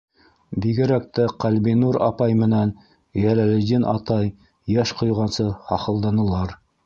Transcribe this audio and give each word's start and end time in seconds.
Бигерәк 0.61 1.03
тә 1.17 1.25
Ҡәлби-нур 1.43 1.99
апай 2.05 2.37
менән 2.39 2.71
Йәләлетдин 3.23 3.85
атай 3.93 4.33
йәш 4.77 4.97
ҡойғансы 5.03 5.49
хахылданылар. 5.69 6.57